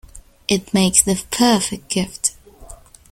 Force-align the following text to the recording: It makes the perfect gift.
It 0.47 0.73
makes 0.73 1.03
the 1.03 1.23
perfect 1.29 1.87
gift. 1.89 2.31